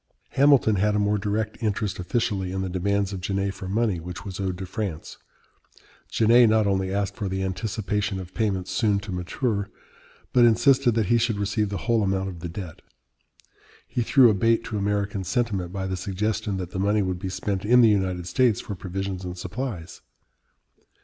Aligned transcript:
Hamilton 0.29 0.77
had 0.77 0.95
a 0.95 0.97
more 0.97 1.19
direct 1.19 1.61
interest 1.61 1.99
officially 1.99 2.51
in 2.51 2.63
the 2.63 2.69
demands 2.69 3.13
of 3.13 3.21
Genet 3.21 3.53
for 3.53 3.69
money 3.69 3.99
which 3.99 4.25
was 4.25 4.39
owed 4.39 4.57
to 4.57 4.65
France. 4.65 5.19
Genet 6.09 6.49
not 6.49 6.65
only 6.65 6.91
asked 6.91 7.13
for 7.15 7.29
the 7.29 7.43
anticipation 7.43 8.19
of 8.19 8.33
payments 8.33 8.71
soon 8.71 8.97
to 9.01 9.11
mature, 9.11 9.69
but 10.33 10.43
insisted 10.43 10.93
that 10.95 11.05
he 11.05 11.19
should 11.19 11.37
receive 11.37 11.69
the 11.69 11.77
whole 11.85 12.01
amount 12.01 12.29
of 12.29 12.39
the 12.39 12.49
debt. 12.49 12.81
He 13.87 14.01
threw 14.01 14.31
a 14.31 14.33
bait 14.33 14.63
to 14.63 14.77
American 14.79 15.23
sentiment 15.23 15.71
by 15.71 15.85
the 15.85 15.95
suggestion 15.95 16.57
that 16.57 16.71
the 16.71 16.79
money 16.79 17.03
would 17.03 17.19
be 17.19 17.29
spent 17.29 17.63
in 17.63 17.81
the 17.81 17.87
United 17.89 18.25
States 18.25 18.59
for 18.59 18.73
provisions 18.73 19.23
and 19.23 19.37
supplies. 19.37 20.01